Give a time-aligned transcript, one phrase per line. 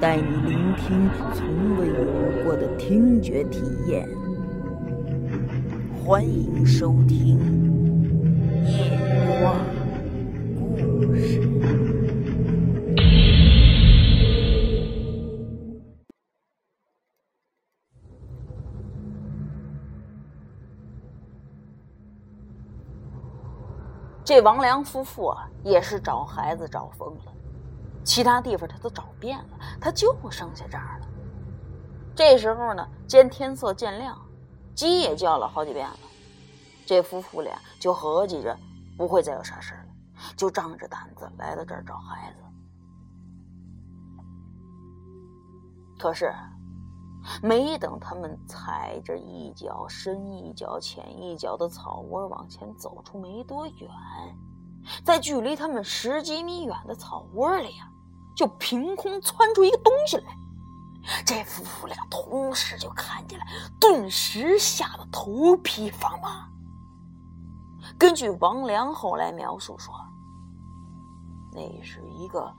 [0.00, 4.08] 带你聆听从未有过的听觉体验。
[6.04, 7.36] 欢迎收听
[8.70, 9.56] 《夜话
[10.56, 11.40] 故事》。
[24.24, 27.32] 这王良夫妇啊，也是找孩子找疯了，
[28.08, 31.06] 其他地方他都找遍了，他就剩下这儿了。
[32.16, 34.18] 这时候呢，见天色渐亮，
[34.74, 35.98] 鸡也叫了好几遍了，
[36.86, 38.58] 这夫妇俩就合计着
[38.96, 39.84] 不会再有啥事了，
[40.38, 42.38] 就仗着胆子来到这儿找孩子。
[45.98, 46.34] 可是，
[47.42, 53.90] 没等他们踩着一脚深一脚浅一脚的草窝往前走出没多远，
[55.04, 57.90] 在距离他们十几米远的草窝里呀，
[58.38, 60.24] 就凭空窜出一个东西来。
[61.26, 63.44] 这夫妇俩同时就看见了，
[63.80, 66.48] 顿时吓得头皮发麻。
[67.98, 69.92] 根据王良后来描述说，
[71.52, 72.54] 那是一个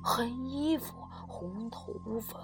[0.00, 0.94] 黑衣服、
[1.26, 2.38] 红头发。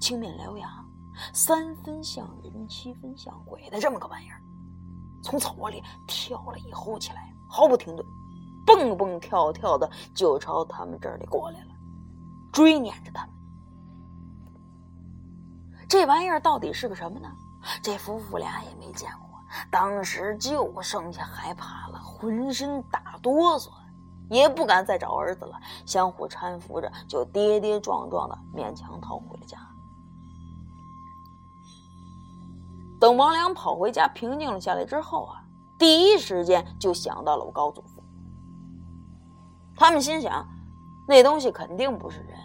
[0.00, 0.84] 青面獠牙，
[1.32, 4.42] 三分像人，七分像鬼的这么个玩意儿，
[5.22, 8.04] 从草窝里跳了以后起来，毫不停顿，
[8.66, 11.74] 蹦蹦跳跳的就朝他们这里过来了，
[12.52, 13.34] 追撵着他们。
[15.88, 17.28] 这玩意儿到底是个什么呢？
[17.82, 19.38] 这夫妇俩也没见过，
[19.70, 23.68] 当时就剩下害怕了，浑身打哆嗦，
[24.30, 29.58] 也不敢再找儿子了，相互搀扶着，就跌跌撞撞的勉强逃回了家。
[32.98, 35.44] 等王良跑回家，平静了下来之后啊，
[35.78, 37.84] 第一时间就想到了我高祖。
[39.76, 40.46] 他们心想，
[41.06, 42.38] 那东西肯定不是人，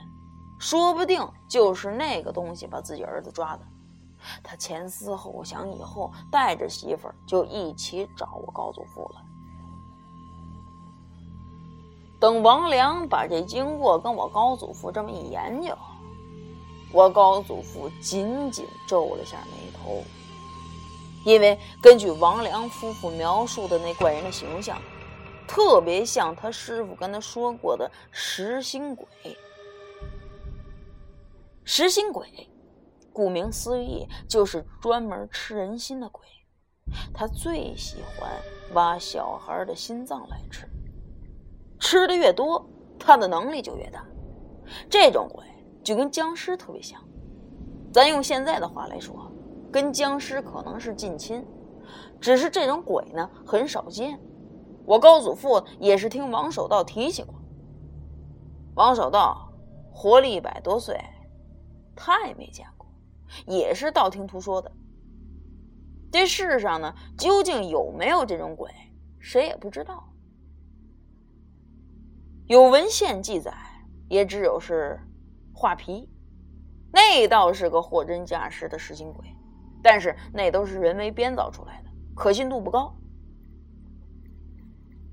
[0.60, 3.64] 说不定就是那个东西把自己儿子抓的。
[4.44, 9.22] 他前思后想，以后带着媳妇儿就一起找我高祖父了。
[12.20, 15.78] 等王良把这经过跟我高祖父这么一研究，
[16.92, 20.04] 我高祖父紧紧皱了下眉头。
[21.24, 24.82] 因为根据王良夫妇描述的那怪人的形象，
[25.48, 29.08] 特别像他师傅跟他说过的食心鬼。
[31.64, 32.28] 食心鬼，
[33.12, 36.26] 顾名思义就是专门吃人心的鬼。
[37.14, 38.30] 他最喜欢
[38.74, 40.66] 挖小孩的心脏来吃，
[41.80, 42.66] 吃的越多，
[42.98, 44.06] 他的能力就越大。
[44.90, 45.46] 这种鬼
[45.84, 47.02] 就跟僵尸特别像，
[47.92, 49.32] 咱用现在的话来说。
[49.70, 51.46] 跟僵尸可能是近亲，
[52.22, 54.18] 只是这种鬼呢很少见。
[54.88, 57.36] 我高祖父也是听王守道提起过。
[58.74, 59.52] 王守道
[59.92, 60.98] 活了一百多岁，
[61.94, 62.88] 他也没见过，
[63.46, 64.72] 也是道听途说的。
[66.10, 68.72] 这世上呢，究竟有没有这种鬼，
[69.20, 70.08] 谁也不知道。
[72.46, 73.54] 有文献记载，
[74.08, 74.98] 也只有是
[75.54, 76.10] 画皮，
[76.94, 79.28] 那倒是个货真价实的实心鬼。
[79.84, 82.96] 但是那都是人为编造出来的，可信度不高。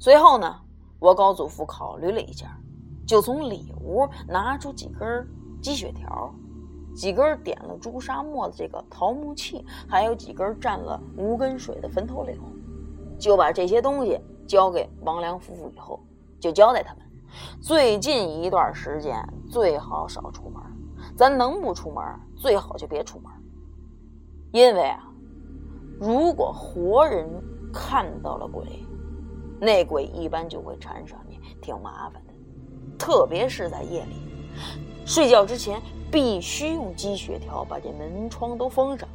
[0.05, 0.55] 随后呢，
[0.99, 2.61] 我高祖父考虑了一下，
[3.07, 5.27] 就从里屋拿出几根
[5.63, 6.31] 鸡血条，
[6.95, 12.35] 几根点了朱砂墨的这个桃木器，还有几根蘸了无根水的坟头柳，
[13.19, 15.99] 就把这些东西交给王良夫妇以后，
[16.39, 17.03] 就交代他们，
[17.63, 20.63] 最近一段时间最好少出门，
[21.17, 22.05] 咱能不出门，
[22.37, 23.33] 最好就别出门。
[24.53, 25.11] 因为啊，
[25.99, 27.27] 如果活人
[27.73, 28.84] 看到了鬼，
[29.61, 32.35] 那鬼一般就会缠上你，挺麻烦的。
[32.99, 34.17] 特别是在夜里，
[35.07, 35.81] 睡觉之前
[36.11, 39.09] 必须用鸡血条把这门窗都封上。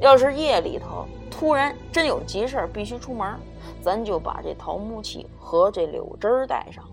[0.00, 3.36] 要是夜里头突然真有急事必须出门，
[3.82, 6.84] 咱就把这桃木器和这柳枝带上。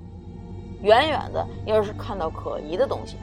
[0.81, 3.17] 远远的，要是看到可疑的东西，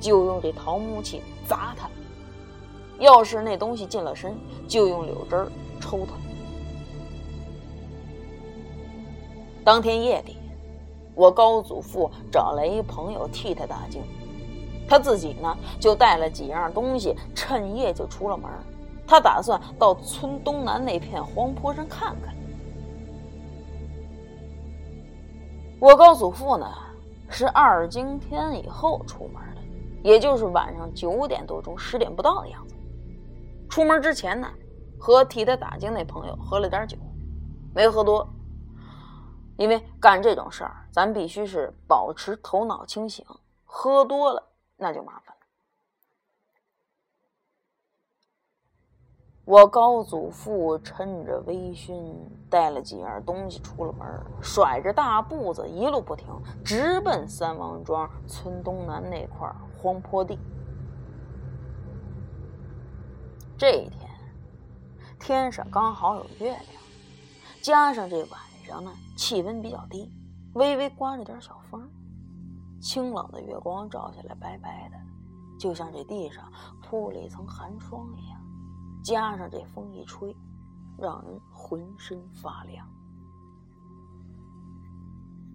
[0.00, 1.88] 就用这桃木器砸它。
[2.98, 4.36] 要是那东西近了身，
[4.66, 5.46] 就用柳枝
[5.80, 6.14] 抽它。
[9.66, 10.36] 当天夜里，
[11.12, 14.00] 我高祖父找来一朋友替他打惊，
[14.88, 18.48] 他自己呢就带了几样东西，趁夜就出了门。
[19.08, 22.32] 他打算到村东南那片荒坡上看看。
[25.80, 26.72] 我高祖父呢
[27.28, 29.60] 是二更天以后出门的，
[30.04, 32.76] 也就是晚上九点多钟、十点不到的样子。
[33.68, 34.48] 出门之前呢，
[34.96, 36.96] 和替他打惊那朋友喝了点酒，
[37.74, 38.24] 没喝多。
[39.56, 43.24] 因为干这种事儿，咱必须是保持头脑清醒，
[43.64, 44.42] 喝多了
[44.76, 45.42] 那就麻烦了。
[49.46, 52.16] 我高祖父趁着微醺，
[52.50, 54.06] 带了几样东西出了门，
[54.42, 56.26] 甩着大步子，一路不停，
[56.64, 59.48] 直奔三王庄村东南那块
[59.78, 60.36] 荒坡地。
[63.56, 64.10] 这一天，
[65.20, 66.82] 天上刚好有月亮，
[67.62, 68.45] 加上这晚。
[68.66, 70.12] 上呢，气温比较低，
[70.54, 71.88] 微微刮着点小风，
[72.80, 74.96] 清冷的月光照下来，白白的，
[75.58, 76.44] 就像这地上
[76.82, 78.40] 铺了一层寒霜一样。
[79.02, 80.36] 加上这风一吹，
[80.98, 82.86] 让人浑身发凉。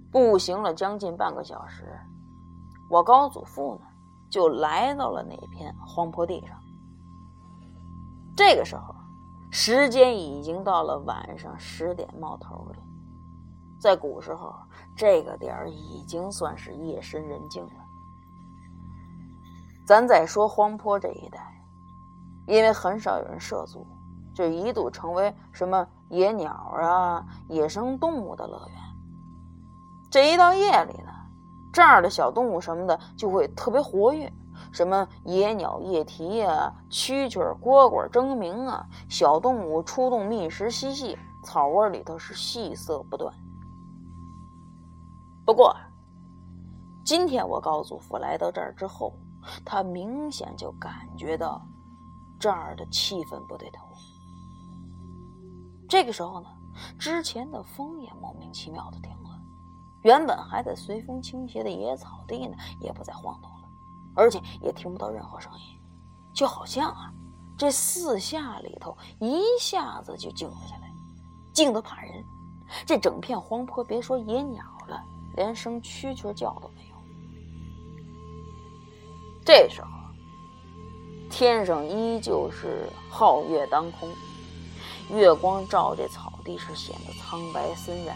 [0.10, 2.00] 步行了将近半个小时，
[2.90, 3.82] 我高祖父呢，
[4.30, 6.58] 就来到了那片荒坡地上。
[8.36, 8.96] 这个时候，
[9.52, 12.76] 时间已经到了晚上十点冒头了。
[13.82, 14.54] 在古时候，
[14.96, 17.72] 这个点儿已经算是夜深人静了。
[19.88, 21.40] 咱再说荒坡这一带，
[22.46, 23.88] 因为很少有人涉足，
[24.36, 28.78] 就一度成为什么野鸟啊、野生动物的乐园。
[30.12, 31.12] 这一到夜里呢，
[31.74, 34.32] 这儿的小动物什么的就会特别活跃，
[34.72, 43.34] 什么野鸟夜啼啊、蛐蛐、蝈蝈争鸣啊，小动物出动觅食嬉戏，草窝里头是戏色不断。
[45.44, 45.76] 不过，
[47.04, 49.14] 今天我高祖父来到这儿之后，
[49.66, 51.62] 他明显就感觉到
[52.40, 53.88] 这儿的气氛不对头。
[55.90, 56.48] 这个时候呢，
[56.98, 59.42] 之前的风也莫名其妙的停了，
[60.04, 63.68] 原本还在随风倾斜的野草地呢，也不再晃动了，
[64.16, 65.80] 而且也听不到任何声音，
[66.34, 67.12] 就好像啊，
[67.58, 70.94] 这四下里头一下子就静了下来，
[71.52, 72.24] 静得怕人。
[72.86, 75.04] 这整片荒坡，别说野鸟了。
[75.36, 76.96] 连声蛐蛐叫都没有。
[79.44, 79.88] 这时候，
[81.30, 84.14] 天上依旧是皓月当空，
[85.10, 88.16] 月光照这草地是显得苍白森然，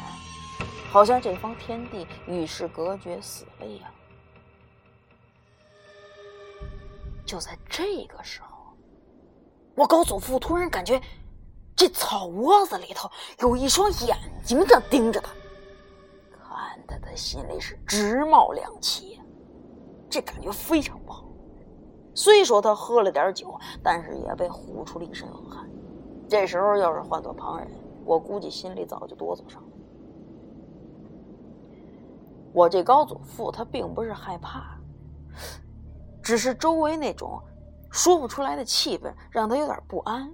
[0.91, 3.89] 好像这方天地与世隔绝，死了一样。
[7.25, 8.47] 就在这个时候，
[9.75, 11.01] 我高祖父突然感觉，
[11.75, 13.09] 这草窝子里头
[13.39, 15.31] 有一双眼睛正盯着他。
[16.85, 19.19] 他的心里是直冒凉气，
[20.09, 21.25] 这感觉非常不好。
[22.13, 25.69] 虽说他喝了点酒，但是也被呼出了一身冷汗。
[26.29, 27.67] 这时候要是换做旁人，
[28.05, 29.67] 我估计心里早就哆嗦上了。
[32.53, 34.79] 我这高祖父他并不是害怕，
[36.23, 37.41] 只是周围那种
[37.91, 40.33] 说不出来的气氛让他有点不安，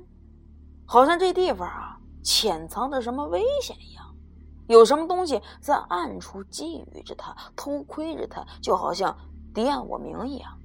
[0.85, 4.00] 好像这地方啊潜藏着什么危险一样。
[4.71, 9.13] 有什么东西在暗处觊觎着他，偷窥着他，就好像
[9.53, 10.57] 敌暗我明一样。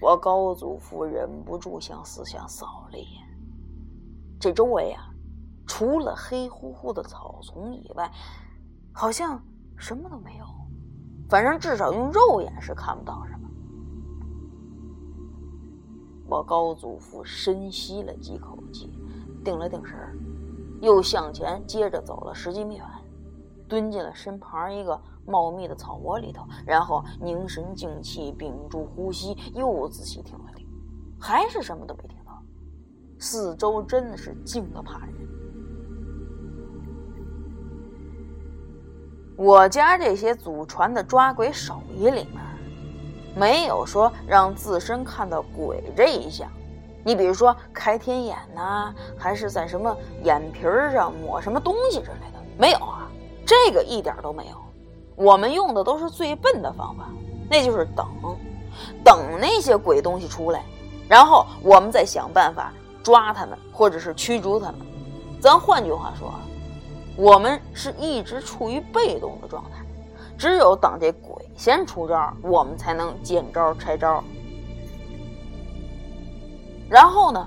[0.00, 3.22] 我高祖父忍不住向四下扫了一眼，
[4.40, 5.10] 这周围啊，
[5.66, 8.10] 除了黑乎乎的草丛以外，
[8.94, 9.44] 好像
[9.76, 10.46] 什么都没有。
[11.28, 13.50] 反正至少用肉眼是看不到什么。
[16.26, 18.90] 我高祖父深吸了几口气，
[19.44, 20.16] 定了定神儿。
[20.80, 22.86] 又向前接着走了十几米远，
[23.68, 30.66] 蹲进了身旁一个茂密的草窝里头，然后凝神静气，屏住呼吸，又仔细听了听，
[31.18, 32.42] 还是什么都没听到。
[33.18, 35.14] 四周真的是静的怕人。
[39.36, 42.40] 我家这些祖传的抓鬼手艺里面，
[43.36, 46.50] 没有说让自身看到鬼这一项。
[47.04, 52.38] 你比如说开天眼呐，还是在什么眼皮上抹什么东西之类的？
[52.58, 53.08] 没有啊，
[53.46, 54.56] 这个一点都没有。
[55.16, 57.08] 我们用的都是最笨的方法，
[57.48, 58.06] 那就是等，
[59.04, 60.62] 等那些鬼东西出来，
[61.08, 64.80] 然后我们再想办法抓他们，或者是驱逐他们。
[65.40, 66.32] 咱换句话说，
[67.16, 69.84] 我们是一直处于被动的状态，
[70.38, 74.22] 只有等这鬼先出招，我们才能见招拆招。
[76.90, 77.46] 然后呢，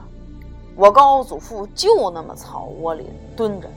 [0.78, 3.70] 我高祖父就那么草窝里蹲着，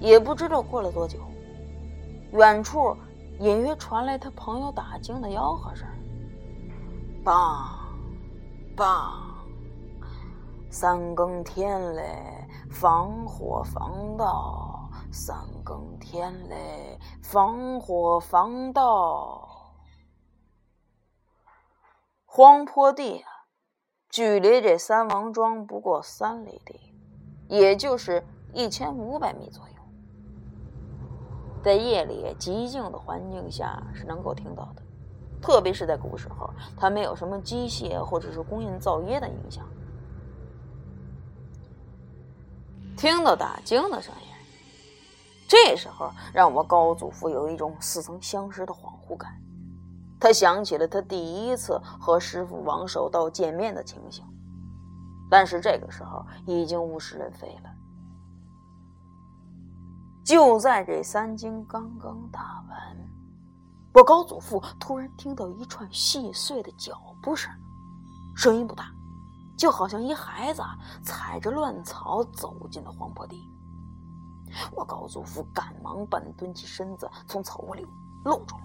[0.00, 1.18] 也不知道过了多久，
[2.32, 2.94] 远处
[3.40, 5.88] 隐约传来他朋友打更的吆喝声
[7.24, 7.88] ：“棒，
[8.76, 9.14] 棒！
[10.70, 19.48] 三更天嘞，防火防盗三更天嘞，防火防盗，
[22.26, 23.24] 荒坡地！
[24.12, 26.78] 距离这三王庄不过三里地，
[27.48, 29.74] 也就是一千五百米左右。”
[31.64, 34.82] 在夜里寂静的环境下是能够听到的，
[35.40, 39.66] 特别是在古时候，它没有什么机械或者是工业噪音的影响。
[42.98, 44.28] 听到打更的声音，
[45.48, 49.40] 这时候让我们高祖父有一种似曾相识的恍惚感。
[50.22, 54.24] 他想起了他第一次和师傅王守道见面的情形，
[55.28, 57.70] 但是这个时候已经物是人非了。
[60.24, 62.96] 就在这三更刚刚打完，
[63.94, 67.52] 我高祖父突然听到一串细碎的脚步声，
[68.36, 68.92] 声音不大，
[69.58, 70.62] 就好像一孩子
[71.02, 73.42] 踩着乱草走进了黄坡地。
[74.70, 77.84] 我高祖父赶忙半蹲起身子，从草窝里
[78.24, 78.62] 露出来，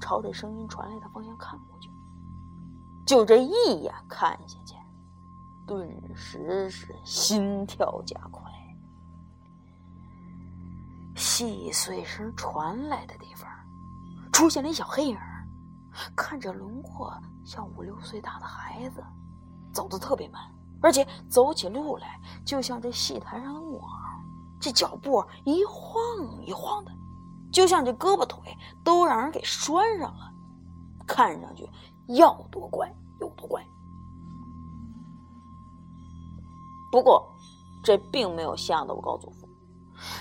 [0.00, 1.90] 朝着声音传来的方向看过去。
[3.06, 3.50] 就这一
[3.82, 4.74] 眼看下去，
[5.66, 8.42] 顿时是心跳加快。
[11.16, 13.48] 细碎声传来的地方，
[14.32, 15.18] 出现了一小黑影
[16.16, 19.04] 看着轮廓像五六岁大的孩子，
[19.72, 20.42] 走的特别慢，
[20.82, 23.88] 而且走起路来就像这戏台上的木偶，
[24.58, 26.02] 这脚步一晃
[26.44, 26.90] 一晃的，
[27.54, 28.40] 就像这胳膊腿
[28.82, 30.32] 都让人给拴上了，
[31.06, 31.70] 看上去
[32.08, 33.64] 要多怪有多怪。
[36.90, 37.32] 不过，
[37.84, 39.48] 这并没有吓到我高祖父。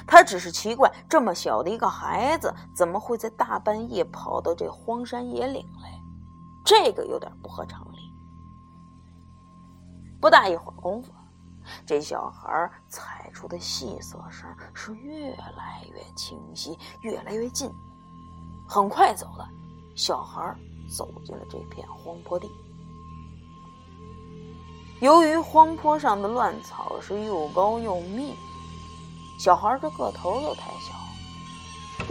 [0.05, 5.99] 他只是奇怪，这么小的一个孩子，怎么会在大半夜跑到这荒山野岭来？
[6.63, 7.97] 这个有点不合常理。
[10.21, 11.11] 不大一会儿功夫，
[11.85, 17.71] 这小孩踩出的细涩声是越来越清晰，越来越近。
[18.67, 19.49] 很快走了，
[19.95, 20.55] 小孩
[20.89, 22.49] 走进了这片荒坡地。
[25.01, 28.33] 由于荒坡上的乱草是又高又密。
[29.39, 30.93] 小孩这个头又太小，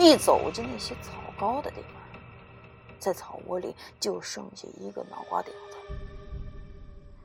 [0.02, 1.94] 一走进那些草高的地方，
[2.98, 5.78] 在草窝里就剩下一个脑瓜顶子。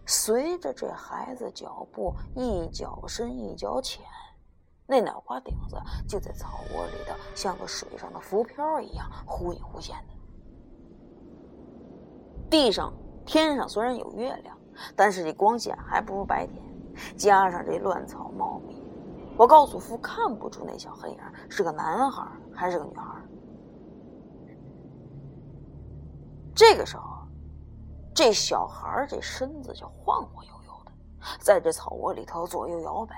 [0.08, 4.06] 随着这孩子脚步一脚深一脚浅，
[4.88, 5.76] 那脑瓜顶子
[6.08, 10.14] 就在草窝里的像个水上的浮漂一样忽隐忽现的。
[12.50, 12.94] 地上、
[13.26, 14.58] 天上虽然有月亮，
[14.96, 16.64] 但是这光线还不如白天，
[17.18, 18.82] 加上这乱草茂密。
[19.38, 23.04] 我告诉父看不出那小黑影是个男孩还是个女孩。
[26.56, 27.07] 这个时候，
[28.18, 30.92] 这小孩这身子就晃晃悠悠的，
[31.40, 33.16] 在这草窝里头左右摇摆。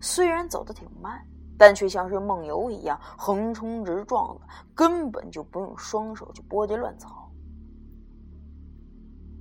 [0.00, 1.22] 虽然走得挺慢，
[1.58, 7.30] 但却像是梦游一样横冲直撞的，根本就不用双手去拨这乱草。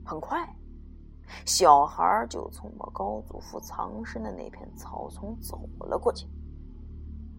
[0.06, 0.46] 很快。
[1.46, 6.28] 小孩就从我高祖父藏身的那片草丛走了过去。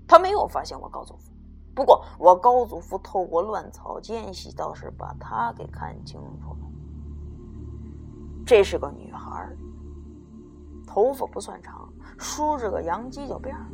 [0.09, 1.31] 他没有发现我高祖父，
[1.75, 6.72] 不过我高祖父透过乱草间隙，倒是把他给看清楚了。
[8.47, 9.49] 这是个女孩，
[10.87, 13.67] 头发不算长，梳着个洋犄角辫儿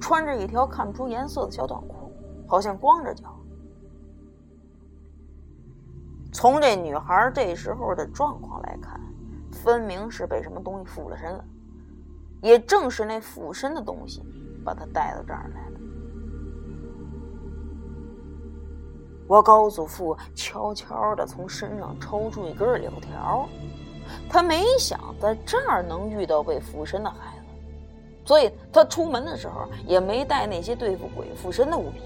[0.00, 2.12] 穿着一条看不出颜色的小短裤，
[2.46, 3.34] 好像光着脚。
[6.32, 9.00] 从这女孩这时候的状况来看。
[9.62, 11.44] 分明是被什么东西附了身了，
[12.42, 14.20] 也正是那附身的东西
[14.64, 15.80] 把她带到这儿来了。
[19.28, 23.48] 我高祖父悄悄的从身上抽出一根柳条，
[24.28, 27.44] 他没想在这儿能遇到被附身的孩子，
[28.24, 32.02] 所以他出门的时候也没带那些对付鬼附身的物品。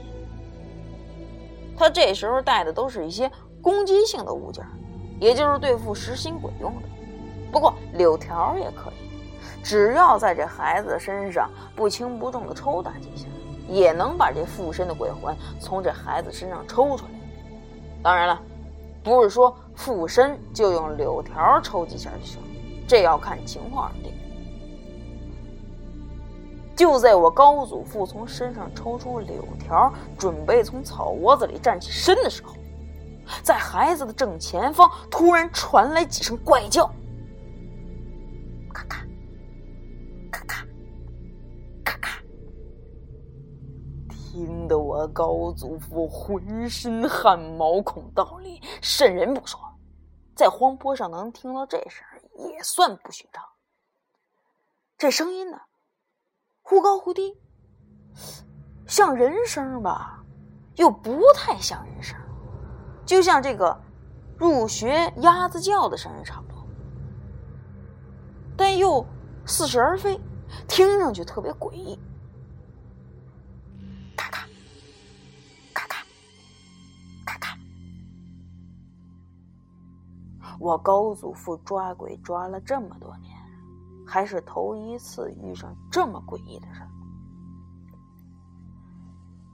[1.76, 3.30] 他这时候带的都是一些
[3.62, 4.64] 攻击性的物件，
[5.20, 6.88] 也就是对付食心鬼用的。
[7.52, 13.26] 不过柳条也可以，只要在这孩子身上不轻不重的抽打几下，
[13.68, 17.10] 也能把这附身的鬼魂从这孩子身上抽出来。
[18.02, 18.42] 当然了，
[19.02, 22.40] 不是说附身就用柳条抽几下就行，
[22.88, 24.12] 这要看情况而定。
[26.74, 32.54] 就在我高祖父从身上抽出柳条，准备从草窝子里站起身的时候，
[33.40, 36.90] 在孩子的正前方突然传来几声怪叫。
[44.38, 49.58] 听得我高祖父浑身汗毛孔倒立，瘆人不说，
[50.36, 52.06] 在荒坡上能听到这声
[52.48, 53.44] 也算不寻常。
[54.96, 55.58] 这声音呢，
[56.62, 57.36] 忽高忽低，
[58.86, 60.22] 像人声吧，
[60.76, 62.16] 又不太像人声，
[63.04, 63.76] 就像这个
[64.36, 66.64] 入学鸭子叫的声音差不多，
[68.56, 69.04] 但又
[69.44, 70.20] 似是而非，
[70.68, 71.98] 听上去特别诡异。
[80.58, 83.36] 我高祖父抓鬼抓了这么多年。
[84.10, 86.88] 还是头一次遇上这么诡异的事儿。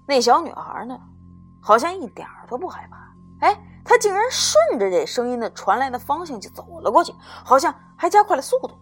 [0.06, 0.96] 那小女孩呢，
[1.60, 3.12] 好像一点都不害怕。
[3.40, 7.12] 哎，她竟然顺着这声音的传来的方向就走了过去，
[7.44, 8.78] 好像还加快了速度。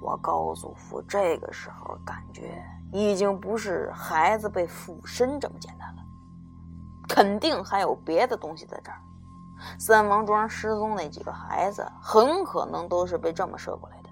[0.00, 6.02] 我高祖父这个时候感觉已经不是孩子被附身这么简单了，
[7.08, 9.00] 肯定还有别的东西在这儿。
[9.78, 14.08] 三王庄失踪那几个孩子，很可能都是被这么射过来的。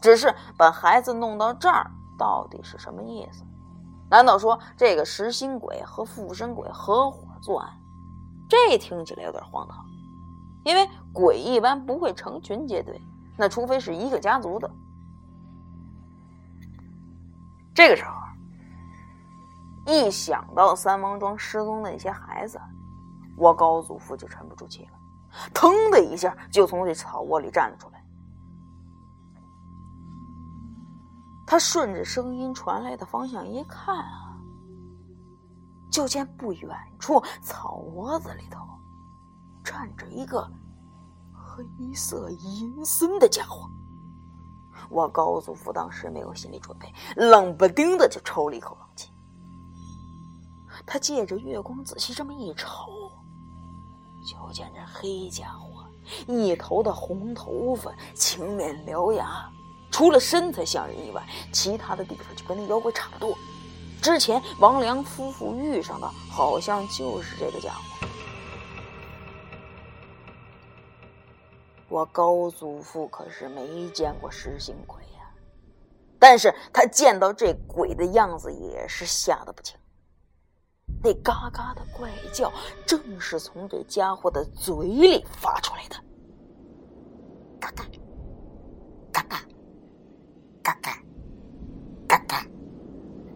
[0.00, 3.42] 只是把孩子弄到这儿，到底是什么意思？
[4.10, 7.72] 难道说这个食心鬼和附身鬼合伙作案？
[8.48, 9.84] 这听起来有点荒唐，
[10.64, 13.00] 因为鬼一般不会成群结队，
[13.38, 14.70] 那除非是一个家族的。
[17.74, 18.12] 这个时候，
[19.86, 22.60] 一想到三王庄失踪的那些孩子，
[23.36, 24.90] 我高祖父就沉不住气了，
[25.52, 28.04] 腾的一下就从这草窝里站了出来。
[31.46, 34.38] 他顺着声音传来的方向一看啊，
[35.92, 38.60] 就见不远处草窝子里头
[39.62, 40.50] 站着一个
[41.32, 41.64] 黑
[41.94, 43.68] 色阴森的家伙。
[44.90, 49.10] 我高祖父当时没有心理准备，冷不丁的就抽了一口冷气。
[50.86, 52.88] 他借着月光仔细这么一瞅，
[54.24, 55.84] 就见这黑家伙
[56.26, 59.48] 一头的红头发，青面獠牙。
[59.90, 61.22] 除了身材像人以外，
[61.52, 63.36] 其他的地方就跟那妖怪差不多。
[64.02, 68.08] 之前王良夫妇遇上的，好像就是这个家伙。
[71.88, 75.30] 我高祖父可是没见过食心鬼呀，
[76.18, 79.76] 但是他见到这鬼的样子也是吓得不轻。
[81.02, 82.52] 那嘎嘎的怪叫，
[82.86, 85.96] 正是从这家伙的嘴里发出来的。
[87.60, 87.84] 嘎嘎，
[89.12, 89.40] 嘎嘎。
[90.62, 90.92] 嘎嘎，
[92.06, 92.46] 嘎嘎，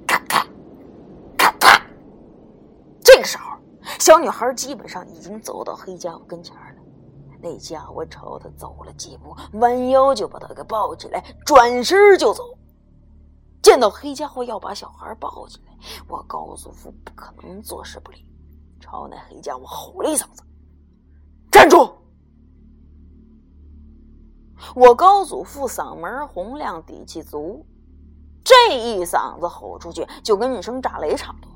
[0.07, 0.47] 嘎嘎，
[1.37, 1.83] 嘎嘎。
[3.03, 3.59] 这个时候，
[3.99, 6.63] 小女孩基本上已经走到黑家伙跟前了。
[7.43, 12.57] 那家伙朝她走了几步，弯腰就把她给抱起来，转身就走。
[13.63, 15.68] 见到黑家伙要把小孩抱起来，
[16.09, 18.27] 我高祖父不可能坐视不理，
[18.81, 20.43] 朝那黑家伙吼了一嗓子
[21.51, 21.79] ：“站住！”
[24.75, 27.65] 我高祖父嗓门洪亮，底气足，
[28.45, 31.51] 这一嗓子吼出去，就跟一声炸雷差不多。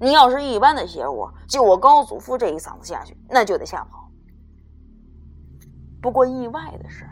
[0.00, 4.10] 你要是一般的邪物，就我高祖父这一嗓子下去，那就得吓跑。
[6.02, 7.08] 不过意外的是，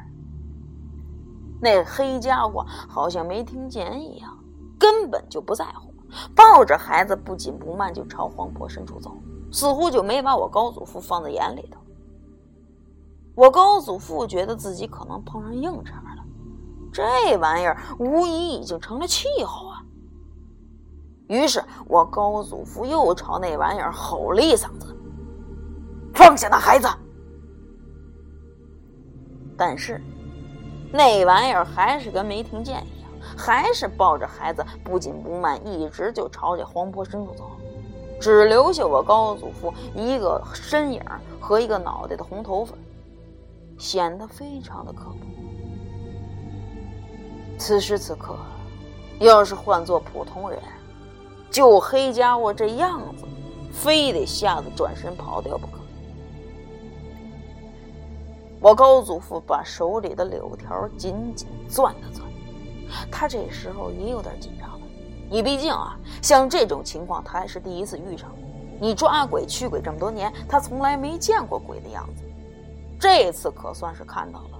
[1.61, 4.39] 那黑家伙好像没听见一样，
[4.79, 5.88] 根本就不在乎，
[6.35, 9.17] 抱着孩子不紧不慢就朝荒坡深处走，
[9.53, 11.81] 似乎就没把我高祖父放在眼里头。
[13.35, 16.25] 我高祖父觉得自己可能碰上硬茬了，
[16.93, 19.83] 这玩意儿无疑已经成了气候啊。
[21.29, 24.97] 于是我高祖父又朝那玩意儿吼了一嗓子
[26.15, 26.89] ：“放下那孩子！”
[29.57, 30.01] 但是
[30.91, 32.98] 那玩意儿还是跟没听见一样，
[33.39, 37.45] 还是抱着孩子不紧不慢，一直就朝这荒坡深处走，
[38.21, 41.01] 只留下我高祖父一个身影
[41.41, 42.75] 和一个脑袋的红头发。
[43.79, 45.19] 显得非常的可怖。
[47.57, 48.37] 此时此刻，
[49.21, 50.59] 要是换做普通人，
[51.49, 53.25] 就黑家伙这样子，
[53.71, 55.75] 非得吓得转身跑掉不可。
[58.61, 62.28] 我高祖父把手里的柳条紧紧攥了攥，
[63.11, 64.87] 他这时候也有点紧张了。
[65.31, 68.35] 你毕竟啊，像这种情况，他还是第一次遇上。
[68.81, 72.23] 你抓鬼驱鬼这么多年，他从来没见过鬼的样子。
[72.99, 74.59] 这次可算是看到了，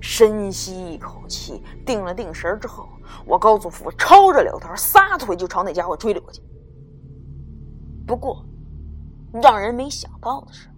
[0.00, 2.88] 深吸一口气，定了定神之后，
[3.24, 6.42] 我高祖父抄着柳条，撒腿就朝那家伙追了过去。
[8.06, 8.44] 不过，
[9.42, 10.68] 让人没想到的是，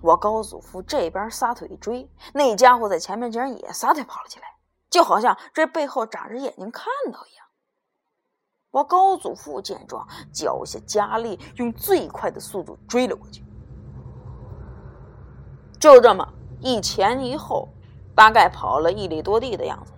[0.00, 4.46] 我高祖父这边撒腿追，那家伙在前面竟然也撒腿跑了起来，
[4.94, 7.44] 就好像这背后眨着眼睛看到一样。
[8.70, 13.44] 我高祖父见状，脚下加力，用最快的速度追了过去。
[15.80, 16.24] 就这么
[16.60, 17.68] 一前一后，
[18.14, 19.92] 大概跑了一里多地的样子。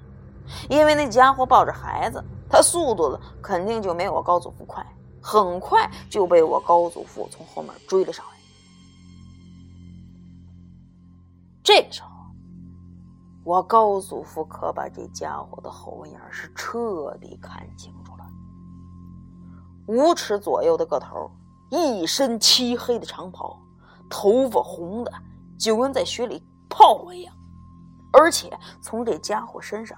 [0.70, 4.82] 因为那家伙抱着孩子，他速度呢肯定就没我高祖父快，
[5.20, 8.32] 很快就被我高祖父从后面追了上来。
[11.62, 12.08] 这个时候，
[13.46, 18.26] 我高祖父可把这家伙的后眼是彻底看清楚了。
[19.86, 21.30] 五尺左右的个头，
[21.70, 23.56] 一身漆黑的长袍，
[24.10, 25.12] 头发红的
[25.56, 27.32] 就跟在雪里泡过一样，
[28.12, 29.96] 而且从这家伙身上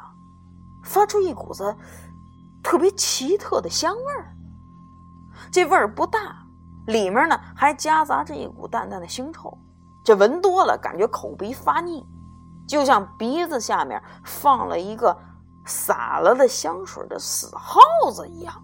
[0.84, 1.74] 发出一股子
[2.62, 4.36] 特别奇特的香味儿。
[5.50, 6.36] 这味儿不大，
[6.86, 9.56] 里面呢还夹杂着一股淡淡的腥臭，
[10.04, 12.04] 这闻多了感觉口鼻发腻，
[12.68, 15.16] 就像鼻子下面放了一个
[15.64, 17.80] 洒了的香水的死耗
[18.12, 18.62] 子一样。